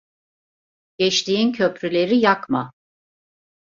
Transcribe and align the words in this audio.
Geçtiğin 0.97 1.51
köprüleri 1.51 2.15
yakma. 2.17 2.71